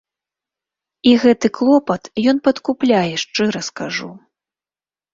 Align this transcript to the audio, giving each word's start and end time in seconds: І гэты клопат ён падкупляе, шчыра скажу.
І 1.09 1.11
гэты 1.25 1.47
клопат 1.59 2.03
ён 2.33 2.37
падкупляе, 2.49 3.05
шчыра 3.27 3.61
скажу. 3.73 4.13